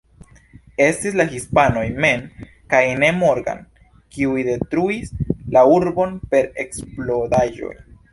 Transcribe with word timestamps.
Estis 0.83 1.15
la 1.19 1.25
hispanoj 1.33 1.83
mem 2.05 2.23
kaj 2.73 2.79
ne 3.03 3.09
Morgan, 3.17 3.61
kiuj 4.15 4.45
detruis 4.47 5.13
la 5.59 5.63
urbon 5.75 6.17
per 6.33 6.49
eksplodaĵoj. 6.65 7.73